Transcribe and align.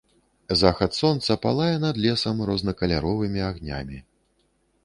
Захад 0.61 0.95
сонца 0.99 1.35
палае 1.43 1.75
над 1.85 2.01
лесам 2.05 2.43
рознакаляровымі 2.49 3.47
агнямі. 3.53 4.01